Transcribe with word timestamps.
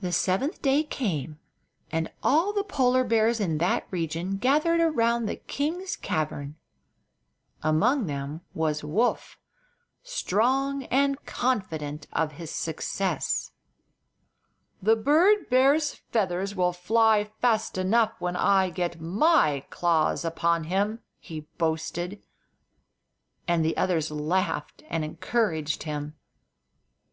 The 0.00 0.12
seventh 0.12 0.62
day 0.62 0.84
came, 0.84 1.40
and 1.90 2.08
all 2.22 2.52
the 2.52 2.62
Polar 2.62 3.02
bears 3.02 3.40
in 3.40 3.58
that 3.58 3.88
region 3.90 4.36
gathered 4.36 4.78
around 4.78 5.26
the 5.26 5.34
king's 5.34 5.96
cavern. 5.96 6.54
Among 7.60 8.06
them 8.06 8.42
was 8.54 8.84
Woof, 8.84 9.40
strong 10.04 10.84
and 10.84 11.26
confident 11.26 12.06
of 12.12 12.34
his 12.34 12.52
success. 12.52 13.50
"The 14.80 14.94
bird 14.94 15.50
bear's 15.50 15.92
feathers 15.92 16.54
will 16.54 16.72
fly 16.72 17.24
fast 17.40 17.76
enough 17.76 18.12
when 18.20 18.36
I 18.36 18.70
get 18.70 19.00
my 19.00 19.66
claws 19.70 20.24
upon 20.24 20.70
him!" 20.70 21.00
he 21.18 21.48
boasted; 21.58 22.22
and 23.48 23.64
the 23.64 23.76
others 23.76 24.08
laughed 24.08 24.84
and 24.88 25.04
encouraged 25.04 25.82
him. 25.82 26.14